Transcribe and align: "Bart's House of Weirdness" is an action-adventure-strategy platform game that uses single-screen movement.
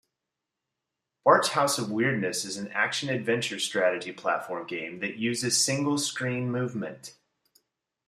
"Bart's 1.23 1.49
House 1.49 1.77
of 1.77 1.91
Weirdness" 1.91 2.43
is 2.43 2.57
an 2.57 2.69
action-adventure-strategy 2.69 4.13
platform 4.13 4.65
game 4.65 4.97
that 4.97 5.17
uses 5.17 5.63
single-screen 5.63 6.51
movement. 6.51 7.13